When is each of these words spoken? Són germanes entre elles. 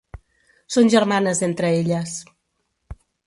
Són 0.75 0.89
germanes 0.93 1.43
entre 1.49 1.71
elles. 1.81 2.17